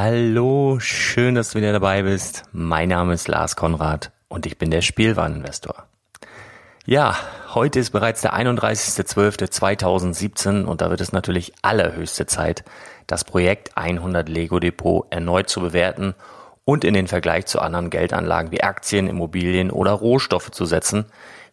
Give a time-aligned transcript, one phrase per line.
[0.00, 2.44] Hallo, schön, dass du wieder dabei bist.
[2.52, 5.88] Mein Name ist Lars Konrad und ich bin der Spielwareninvestor.
[6.86, 7.16] Ja,
[7.52, 12.62] heute ist bereits der 31.12.2017 und da wird es natürlich allerhöchste Zeit,
[13.08, 16.14] das Projekt 100 Lego Depot erneut zu bewerten
[16.64, 21.06] und in den Vergleich zu anderen Geldanlagen wie Aktien, Immobilien oder Rohstoffe zu setzen,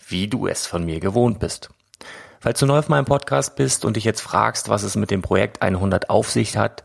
[0.08, 1.72] wie du es von mir gewohnt bist.
[2.42, 5.24] Falls du neu auf meinem Podcast bist und dich jetzt fragst, was es mit dem
[5.24, 6.84] Projekt 100 auf sich hat,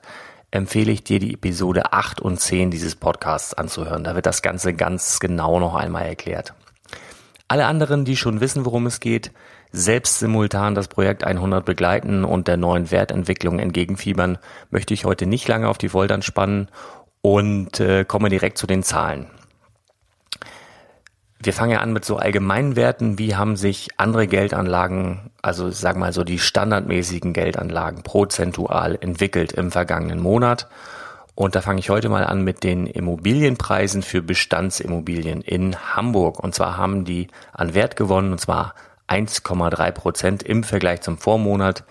[0.50, 4.04] empfehle ich dir, die Episode 8 und 10 dieses Podcasts anzuhören.
[4.04, 6.54] Da wird das Ganze ganz genau noch einmal erklärt.
[7.48, 9.32] Alle anderen, die schon wissen, worum es geht,
[9.72, 14.38] selbst simultan das Projekt 100 begleiten und der neuen Wertentwicklung entgegenfiebern,
[14.70, 16.68] möchte ich heute nicht lange auf die Foltern spannen
[17.22, 19.26] und äh, komme direkt zu den Zahlen.
[21.42, 23.18] Wir fangen ja an mit so allgemeinen Werten.
[23.18, 29.70] Wie haben sich andere Geldanlagen, also sag mal so die standardmäßigen Geldanlagen prozentual entwickelt im
[29.70, 30.68] vergangenen Monat?
[31.34, 36.40] Und da fange ich heute mal an mit den Immobilienpreisen für Bestandsimmobilien in Hamburg.
[36.40, 38.74] Und zwar haben die an Wert gewonnen, und zwar
[39.08, 41.84] 1,3 Prozent im Vergleich zum Vormonat.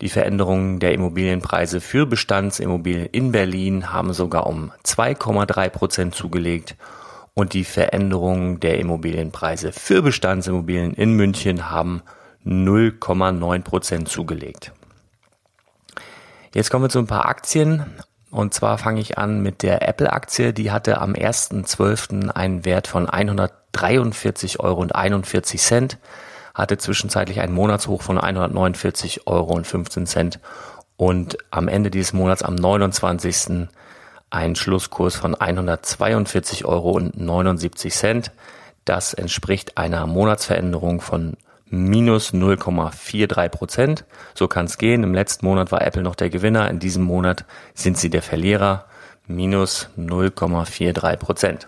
[0.00, 6.76] Die Veränderungen der Immobilienpreise für Bestandsimmobilien in Berlin haben sogar um 2,3 Prozent zugelegt
[7.36, 12.02] und die Veränderungen der Immobilienpreise für Bestandsimmobilien in München haben
[12.44, 14.72] 0,9 Prozent zugelegt.
[16.52, 17.86] Jetzt kommen wir zu ein paar Aktien.
[18.32, 20.52] Und zwar fange ich an mit der Apple-Aktie.
[20.52, 22.30] Die hatte am 1.12.
[22.30, 24.86] einen Wert von 100 143,41 Euro
[26.54, 29.60] hatte zwischenzeitlich einen Monatshoch von 149,15 Euro
[30.96, 33.68] und am Ende dieses Monats am 29.
[34.36, 37.00] einen Schlusskurs von 142,79 Euro.
[38.84, 41.36] Das entspricht einer Monatsveränderung von
[41.68, 44.04] minus 0,43 Prozent.
[44.34, 45.02] So kann es gehen.
[45.02, 46.70] Im letzten Monat war Apple noch der Gewinner.
[46.70, 47.44] In diesem Monat
[47.74, 48.84] sind sie der Verlierer.
[49.26, 51.66] Minus 0,43 Prozent.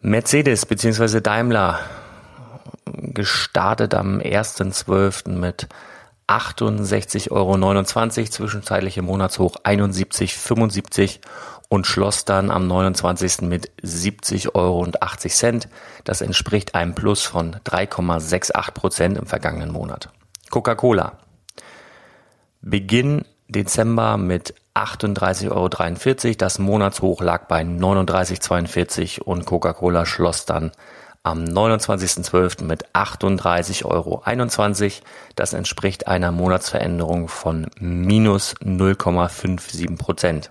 [0.00, 1.20] Mercedes bzw.
[1.20, 1.78] Daimler
[2.84, 5.30] gestartet am 1.12.
[5.30, 5.68] mit
[6.28, 11.20] 68,29 Euro, zwischenzeitliche Monatshoch 71,75
[11.68, 13.42] und schloss dann am 29.
[13.42, 14.86] mit 70,80 Euro.
[16.04, 20.08] Das entspricht einem Plus von 3,68 Prozent im vergangenen Monat.
[20.50, 21.18] Coca-Cola.
[22.60, 26.34] Beginn Dezember mit 38,43 Euro.
[26.38, 30.72] Das Monatshoch lag bei 39,42 und Coca-Cola schloss dann
[31.24, 32.62] am 29.12.
[32.64, 34.22] mit 38,21 Euro.
[35.34, 40.50] Das entspricht einer Monatsveränderung von minus 0,57 Prozent.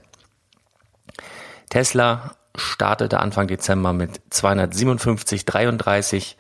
[1.69, 6.37] Tesla startete Anfang Dezember mit 257,33.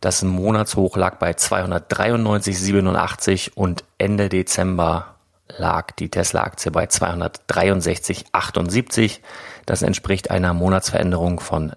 [0.00, 5.16] Das Monatshoch lag bei 293,87 und Ende Dezember
[5.48, 9.20] lag die Tesla-Aktie bei 263,78.
[9.64, 11.72] Das entspricht einer Monatsveränderung von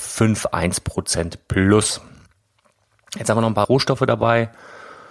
[0.00, 2.00] 2,51 Prozent plus.
[3.16, 4.50] Jetzt haben wir noch ein paar Rohstoffe dabei.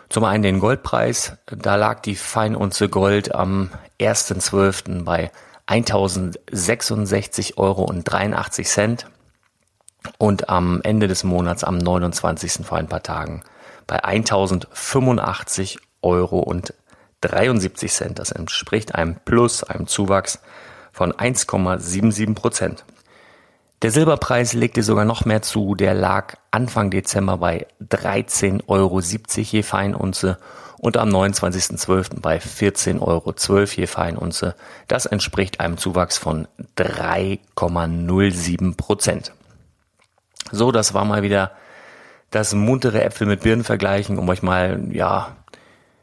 [0.09, 1.33] Zum einen den Goldpreis.
[1.45, 3.69] Da lag die Feinunze Gold am
[3.99, 5.03] 1.12.
[5.03, 5.31] bei
[5.67, 7.83] 1066,83 Euro
[10.17, 12.65] und am Ende des Monats am 29.
[12.65, 13.43] vor ein paar Tagen
[13.85, 16.73] bei 1085 Euro und
[17.21, 18.19] 73 Cent.
[18.19, 20.39] Das entspricht einem Plus, einem Zuwachs
[20.91, 22.85] von 1,77 Prozent.
[23.81, 25.73] Der Silberpreis legte sogar noch mehr zu.
[25.73, 30.37] Der lag Anfang Dezember bei 13,70 Euro je Feinunze
[30.77, 32.19] und am 29.12.
[32.19, 33.33] bei 14,12 Euro
[33.63, 34.55] je Feinunze.
[34.89, 39.31] Das entspricht einem Zuwachs von 3,07 Prozent.
[40.51, 41.51] So, das war mal wieder
[42.31, 45.37] das muntere Äpfel mit Birnen vergleichen, um euch mal, ja,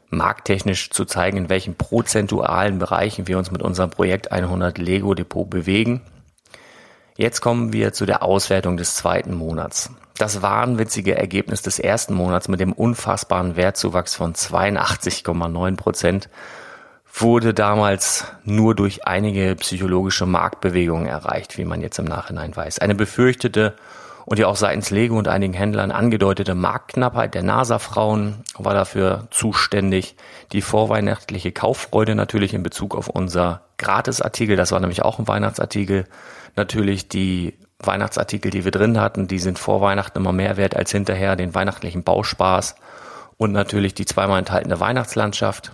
[0.09, 5.47] markttechnisch zu zeigen, in welchen prozentualen Bereichen wir uns mit unserem Projekt 100 Lego Depot
[5.47, 6.01] bewegen.
[7.17, 9.89] Jetzt kommen wir zu der Auswertung des zweiten Monats.
[10.19, 16.29] Das wahnwitzige Ergebnis des ersten Monats mit dem unfassbaren Wertzuwachs von 82,9 Prozent
[17.11, 22.77] wurde damals nur durch einige psychologische Marktbewegungen erreicht, wie man jetzt im Nachhinein weiß.
[22.77, 23.73] Eine befürchtete
[24.25, 30.15] und ja auch seitens Lego und einigen Händlern angedeutete Marktknappheit der NASA-Frauen war dafür zuständig.
[30.51, 36.05] Die vorweihnachtliche Kauffreude natürlich in Bezug auf unser Gratisartikel, das war nämlich auch ein Weihnachtsartikel.
[36.55, 40.91] Natürlich die Weihnachtsartikel, die wir drin hatten, die sind vor Weihnachten immer mehr wert als
[40.91, 42.75] hinterher den weihnachtlichen Bauspaß
[43.37, 45.71] und natürlich die zweimal enthaltene Weihnachtslandschaft,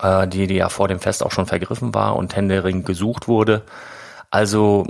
[0.00, 3.62] äh, die, die ja vor dem Fest auch schon vergriffen war und händeringend gesucht wurde.
[4.30, 4.86] Also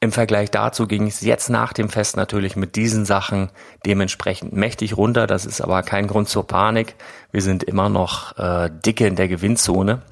[0.00, 3.50] im Vergleich dazu ging es jetzt nach dem Fest natürlich mit diesen Sachen
[3.86, 5.26] dementsprechend mächtig runter.
[5.26, 6.94] Das ist aber kein Grund zur Panik.
[7.32, 10.02] Wir sind immer noch äh, dicke in der Gewinnzone.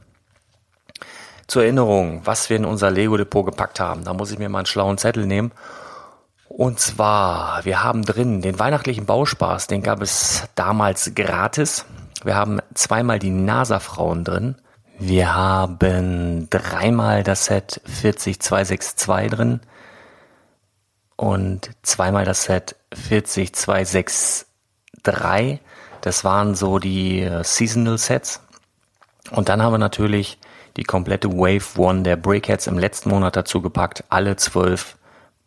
[1.52, 4.04] Zur Erinnerung, was wir in unser Lego-Depot gepackt haben.
[4.04, 5.52] Da muss ich mir mal einen schlauen Zettel nehmen.
[6.48, 11.84] Und zwar, wir haben drin den weihnachtlichen Bauspaß, den gab es damals gratis.
[12.24, 14.54] Wir haben zweimal die NASA-Frauen drin.
[14.98, 19.60] Wir haben dreimal das Set 40262 drin
[21.16, 24.46] und zweimal das Set 40263.
[26.00, 28.40] Das waren so die äh, Seasonal Sets.
[29.30, 30.38] Und dann haben wir natürlich
[30.76, 34.04] die komplette Wave One der Brickheads im letzten Monat dazu gepackt.
[34.08, 34.96] Alle zwölf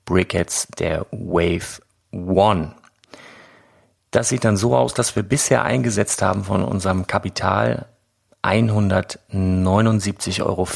[0.06, 2.76] Brickheads der Wave One.
[4.12, 7.88] Das sieht dann so aus, dass wir bisher eingesetzt haben von unserem Kapital
[8.44, 10.68] 179,64 Euro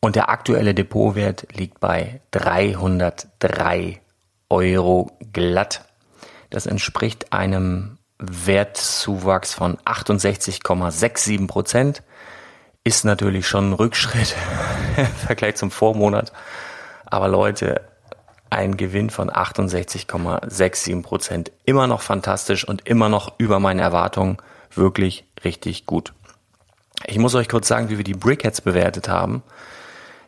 [0.00, 4.00] und der aktuelle Depotwert liegt bei 303
[4.48, 5.84] Euro glatt.
[6.50, 12.02] Das entspricht einem Wertzuwachs von 68,67 Prozent
[12.86, 14.36] ist natürlich schon ein Rückschritt
[14.96, 16.32] im Vergleich zum Vormonat.
[17.04, 17.80] Aber Leute,
[18.48, 21.50] ein Gewinn von 68,67 Prozent.
[21.64, 24.36] Immer noch fantastisch und immer noch über meine Erwartungen.
[24.72, 26.12] Wirklich richtig gut.
[27.04, 29.42] Ich muss euch kurz sagen, wie wir die Brickheads bewertet haben.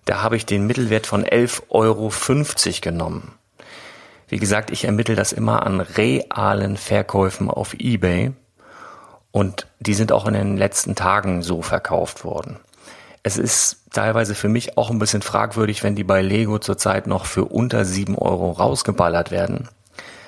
[0.04, 2.10] Da habe ich den Mittelwert von 11,50 Euro
[2.80, 3.34] genommen.
[4.26, 8.32] Wie gesagt, ich ermittle das immer an realen Verkäufen auf eBay.
[9.30, 12.58] Und die sind auch in den letzten Tagen so verkauft worden.
[13.23, 17.26] Es ist teilweise für mich auch ein bisschen fragwürdig, wenn die bei Lego zurzeit noch
[17.26, 19.68] für unter sieben Euro rausgeballert werden.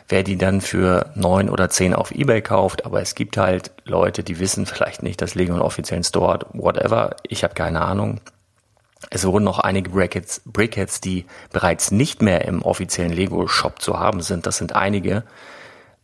[0.09, 4.25] Wer die dann für neun oder zehn auf Ebay kauft, aber es gibt halt Leute,
[4.25, 7.15] die wissen vielleicht nicht, dass Lego einen offiziellen Store hat, whatever.
[7.23, 8.21] Ich habe keine Ahnung.
[9.09, 14.21] Es wurden noch einige Brackets, Brickheads, die bereits nicht mehr im offiziellen Lego-Shop zu haben
[14.21, 14.47] sind.
[14.47, 15.23] Das sind einige.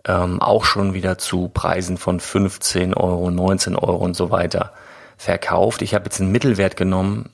[0.07, 4.73] Ähm, auch schon wieder zu Preisen von 15 Euro, 19 Euro und so weiter
[5.17, 5.83] verkauft.
[5.83, 7.31] Ich habe jetzt einen Mittelwert genommen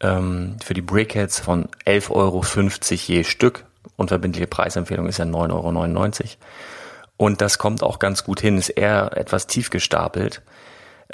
[0.00, 2.44] ähm, für die Brickheads von 11,50 Euro
[3.06, 3.64] je Stück.
[3.96, 6.28] Unverbindliche Preisempfehlung ist ja 9,99 Euro.
[7.16, 10.42] Und das kommt auch ganz gut hin, ist eher etwas tief gestapelt.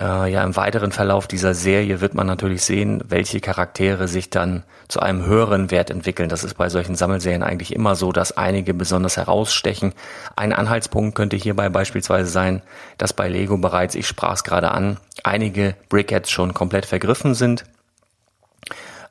[0.00, 4.62] Äh, ja, im weiteren Verlauf dieser Serie wird man natürlich sehen, welche Charaktere sich dann
[4.86, 6.28] zu einem höheren Wert entwickeln.
[6.28, 9.92] Das ist bei solchen Sammelserien eigentlich immer so, dass einige besonders herausstechen.
[10.36, 12.62] Ein Anhaltspunkt könnte hierbei beispielsweise sein,
[12.96, 17.64] dass bei Lego bereits, ich sprach es gerade an, einige Brickheads schon komplett vergriffen sind.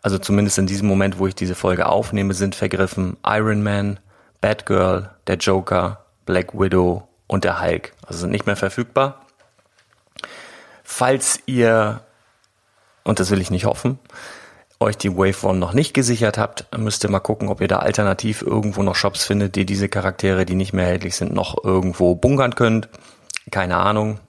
[0.02, 4.00] Also zumindest in diesem Moment, wo ich diese Folge aufnehme, sind vergriffen Iron Man,
[4.40, 7.92] Batgirl, der Joker, Black Widow und der Hulk.
[8.06, 9.27] Also sind nicht mehr verfügbar.
[10.90, 12.00] Falls ihr,
[13.04, 14.00] und das will ich nicht hoffen,
[14.80, 17.80] euch die Wave One noch nicht gesichert habt, müsst ihr mal gucken, ob ihr da
[17.80, 22.16] alternativ irgendwo noch Shops findet, die diese Charaktere, die nicht mehr erhältlich sind, noch irgendwo
[22.16, 22.88] bunkern könnt.
[23.52, 24.22] Keine Ahnung.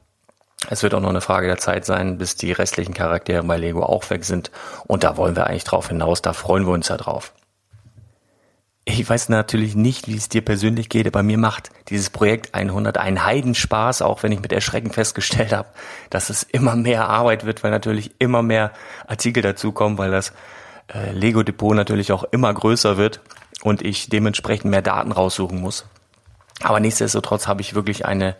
[0.69, 3.85] Es wird auch noch eine Frage der Zeit sein, bis die restlichen Charaktere bei Lego
[3.85, 4.51] auch weg sind.
[4.89, 7.33] Und da wollen wir eigentlich drauf hinaus, da freuen wir uns ja drauf.
[8.91, 12.97] Ich weiß natürlich nicht, wie es dir persönlich geht, aber mir macht dieses Projekt 100
[12.97, 15.69] einen Heidenspaß, auch wenn ich mit Erschrecken festgestellt habe,
[16.09, 18.73] dass es immer mehr Arbeit wird, weil natürlich immer mehr
[19.07, 20.33] Artikel dazukommen, weil das
[20.91, 23.21] äh, Lego Depot natürlich auch immer größer wird
[23.63, 25.85] und ich dementsprechend mehr Daten raussuchen muss.
[26.63, 28.37] Aber nichtsdestotrotz habe ich wirklich eine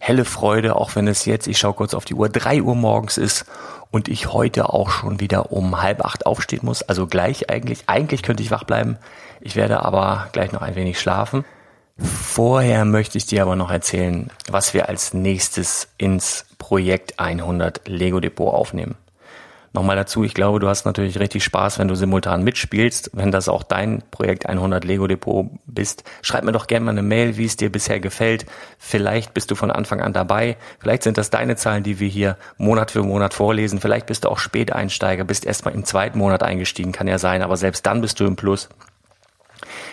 [0.00, 3.18] helle Freude, auch wenn es jetzt, ich schaue kurz auf die Uhr, drei Uhr morgens
[3.18, 3.44] ist
[3.90, 6.82] und ich heute auch schon wieder um halb acht aufstehen muss.
[6.82, 8.96] Also gleich eigentlich, eigentlich könnte ich wach bleiben.
[9.42, 11.44] Ich werde aber gleich noch ein wenig schlafen.
[11.98, 18.20] Vorher möchte ich dir aber noch erzählen, was wir als nächstes ins Projekt 100 Lego
[18.20, 18.96] Depot aufnehmen.
[19.72, 23.48] Nochmal dazu, ich glaube, du hast natürlich richtig Spaß, wenn du simultan mitspielst, wenn das
[23.48, 26.02] auch dein Projekt 100 Lego Depot bist.
[26.22, 28.46] Schreib mir doch gerne mal eine Mail, wie es dir bisher gefällt.
[28.78, 30.56] Vielleicht bist du von Anfang an dabei.
[30.80, 33.80] Vielleicht sind das deine Zahlen, die wir hier Monat für Monat vorlesen.
[33.80, 37.56] Vielleicht bist du auch Späteinsteiger, bist erstmal im zweiten Monat eingestiegen, kann ja sein, aber
[37.56, 38.68] selbst dann bist du im Plus.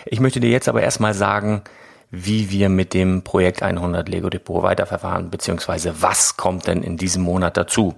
[0.06, 1.62] Ich möchte dir jetzt aber erstmal sagen,
[2.10, 7.22] wie wir mit dem Projekt 100 Lego Depot weiterverfahren, beziehungsweise was kommt denn in diesem
[7.22, 7.94] Monat dazu.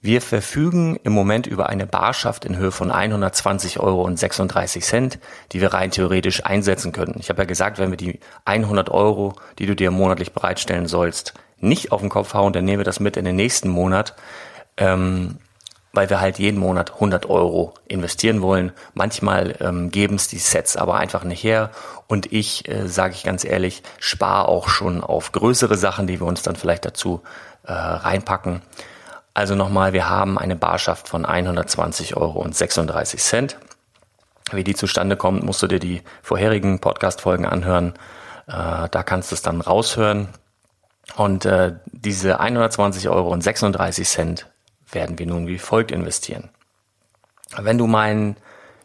[0.00, 5.18] Wir verfügen im Moment über eine Barschaft in Höhe von 120 Euro und 36 Cent,
[5.50, 7.16] die wir rein theoretisch einsetzen können.
[7.18, 11.34] Ich habe ja gesagt, wenn wir die 100 Euro, die du dir monatlich bereitstellen sollst,
[11.58, 14.14] nicht auf den Kopf hauen, dann nehmen wir das mit in den nächsten Monat,
[14.76, 15.38] ähm,
[15.92, 18.70] weil wir halt jeden Monat 100 Euro investieren wollen.
[18.94, 21.72] Manchmal ähm, geben es die Sets aber einfach nicht her
[22.06, 26.26] und ich, äh, sage ich ganz ehrlich, spare auch schon auf größere Sachen, die wir
[26.28, 27.22] uns dann vielleicht dazu
[27.64, 28.62] äh, reinpacken.
[29.34, 33.58] Also nochmal, wir haben eine Barschaft von 120 Euro und 36 Cent.
[34.52, 37.94] Wie die zustande kommt, musst du dir die vorherigen Podcast-Folgen anhören.
[38.46, 40.28] Äh, da kannst du es dann raushören.
[41.16, 44.46] Und äh, diese 120 Euro und 36 Cent
[44.90, 46.50] werden wir nun wie folgt investieren.
[47.56, 48.36] Wenn du meinen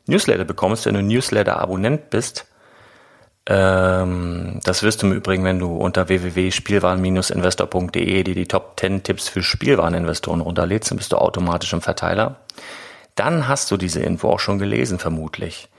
[0.05, 2.45] Newsletter bekommst, wenn du Newsletter-Abonnent bist,
[3.45, 9.27] ähm, das wirst du im Übrigen, wenn du unter www.spielwaren-investor.de die, die Top 10 Tipps
[9.27, 12.37] für Spielwareninvestoren runterlädst, dann bist du automatisch im Verteiler.
[13.15, 15.69] Dann hast du diese Info auch schon gelesen, vermutlich.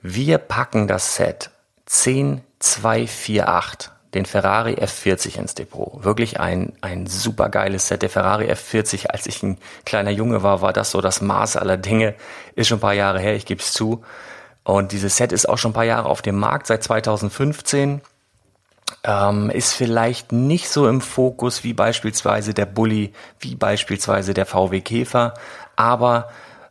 [0.00, 1.50] Wir packen das Set
[1.86, 6.04] 10248, den Ferrari F40 ins Depot.
[6.04, 8.02] Wirklich ein, ein super geiles Set.
[8.02, 11.76] Der Ferrari F40, als ich ein kleiner Junge war, war das so das Maß aller
[11.76, 12.14] Dinge.
[12.54, 14.04] Ist schon ein paar Jahre her, ich gebe es zu.
[14.64, 18.00] Und dieses Set ist auch schon ein paar Jahre auf dem Markt, seit 2015.
[19.04, 24.80] Ähm, ist vielleicht nicht so im Fokus wie beispielsweise der Bulli, wie beispielsweise der VW
[24.80, 25.34] Käfer,
[25.74, 26.28] aber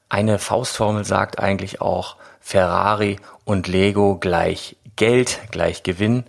[0.08, 6.24] eine Faustformel sagt eigentlich auch Ferrari und Lego gleich Geld, gleich Gewinn.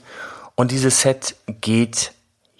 [0.54, 2.12] Und dieses Set geht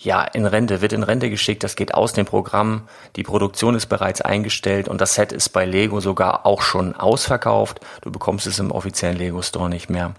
[0.05, 3.87] ja, in Rente, wird in Rente geschickt, das geht aus dem Programm, die Produktion ist
[3.87, 7.79] bereits eingestellt und das Set ist bei Lego sogar auch schon ausverkauft.
[8.01, 10.15] Du bekommst es im offiziellen Lego Store nicht mehr.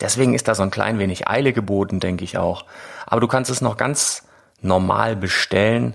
[0.00, 2.64] Deswegen ist da so ein klein wenig Eile geboten, denke ich auch.
[3.04, 4.22] Aber du kannst es noch ganz
[4.60, 5.94] normal bestellen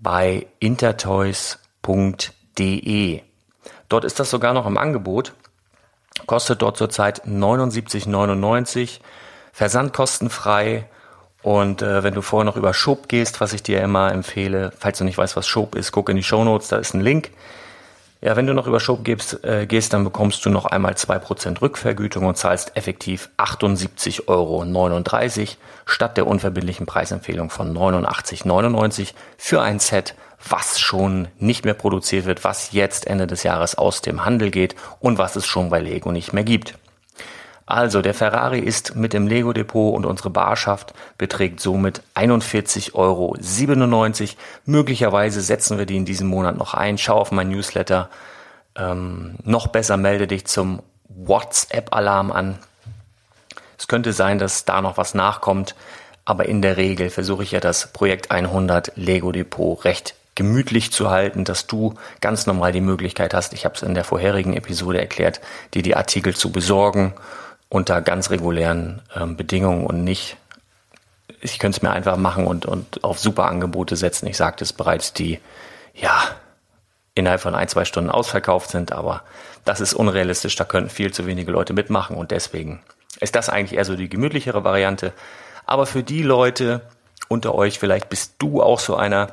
[0.00, 1.60] bei intertoys.de.
[3.88, 5.34] Dort ist das sogar noch im Angebot.
[6.26, 8.98] Kostet dort zurzeit 79,99,
[9.52, 10.88] versandkostenfrei
[11.42, 14.98] und äh, wenn du vorher noch über Schub gehst, was ich dir immer empfehle, falls
[14.98, 17.30] du nicht weißt, was Schub ist, guck in die Show Notes, da ist ein Link.
[18.22, 21.62] Ja, wenn du noch über Shop gehst, äh, gehst, dann bekommst du noch einmal 2%
[21.62, 24.66] Rückvergütung und zahlst effektiv 78,39 Euro
[25.86, 30.14] statt der unverbindlichen Preisempfehlung von 89,99 für ein Set,
[30.46, 34.76] was schon nicht mehr produziert wird, was jetzt Ende des Jahres aus dem Handel geht
[35.00, 36.74] und was es schon bei Lego nicht mehr gibt.
[37.70, 43.36] Also der Ferrari ist mit dem Lego Depot und unsere Barschaft beträgt somit 41,97 Euro.
[44.66, 46.98] Möglicherweise setzen wir die in diesem Monat noch ein.
[46.98, 48.10] Schau auf mein Newsletter.
[48.74, 52.58] Ähm, noch besser melde dich zum WhatsApp-Alarm an.
[53.78, 55.76] Es könnte sein, dass da noch was nachkommt,
[56.24, 61.08] aber in der Regel versuche ich ja das Projekt 100 Lego Depot recht gemütlich zu
[61.08, 65.00] halten, dass du ganz normal die Möglichkeit hast, ich habe es in der vorherigen Episode
[65.00, 65.40] erklärt,
[65.72, 67.14] dir die Artikel zu besorgen
[67.70, 70.36] unter ganz regulären ähm, Bedingungen und nicht,
[71.40, 74.26] ich könnte es mir einfach machen und, und auf super Angebote setzen.
[74.26, 75.38] Ich sagte es bereits, die
[75.94, 76.20] ja
[77.14, 79.22] innerhalb von ein, zwei Stunden ausverkauft sind, aber
[79.64, 82.82] das ist unrealistisch, da könnten viel zu wenige Leute mitmachen und deswegen
[83.20, 85.12] ist das eigentlich eher so die gemütlichere Variante.
[85.64, 86.82] Aber für die Leute
[87.28, 89.28] unter euch, vielleicht bist du auch so einer,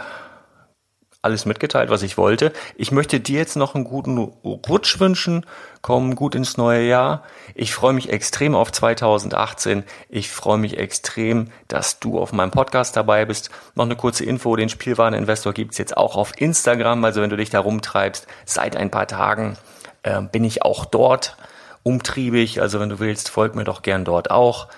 [1.22, 2.52] alles mitgeteilt, was ich wollte.
[2.76, 5.44] Ich möchte dir jetzt noch einen guten Rutsch wünschen.
[5.82, 7.24] Komm gut ins neue Jahr.
[7.54, 9.84] Ich freue mich extrem auf 2018.
[10.08, 13.50] Ich freue mich extrem, dass du auf meinem Podcast dabei bist.
[13.74, 17.04] Noch eine kurze Info, den Spielwareninvestor gibt's jetzt auch auf Instagram.
[17.04, 19.58] Also wenn du dich da rumtreibst, seit ein paar Tagen
[20.02, 21.36] äh, bin ich auch dort
[21.82, 22.62] umtriebig.
[22.62, 24.68] Also wenn du willst, folg mir doch gern dort auch.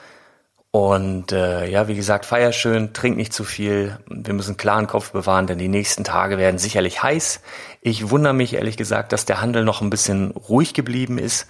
[0.73, 3.99] Und äh, ja, wie gesagt, feier schön, trink nicht zu viel.
[4.09, 7.43] Wir müssen klaren Kopf bewahren, denn die nächsten Tage werden sicherlich heiß.
[7.83, 11.47] Ich wundere mich ehrlich gesagt, dass der Handel noch ein bisschen ruhig geblieben ist.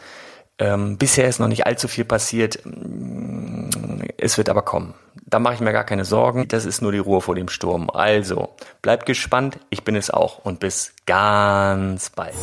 [0.58, 2.58] Ähm, bisher ist noch nicht allzu viel passiert.
[4.18, 4.94] Es wird aber kommen.
[5.24, 6.48] Da mache ich mir gar keine Sorgen.
[6.48, 7.90] Das ist nur die Ruhe vor dem Sturm.
[7.90, 9.60] Also, bleibt gespannt.
[9.70, 10.44] Ich bin es auch.
[10.44, 12.34] Und bis ganz bald.